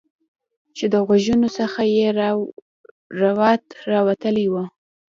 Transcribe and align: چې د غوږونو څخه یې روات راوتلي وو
چې 0.77 0.85
د 0.93 0.95
غوږونو 1.05 1.47
څخه 1.57 1.81
یې 1.95 2.07
روات 3.21 3.63
راوتلي 3.91 4.47
وو 4.49 4.63